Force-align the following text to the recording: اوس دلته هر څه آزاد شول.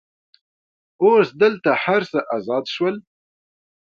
اوس 1.03 1.27
دلته 1.41 1.69
هر 1.83 2.01
څه 2.11 2.19
آزاد 2.37 2.65
شول. 2.73 2.95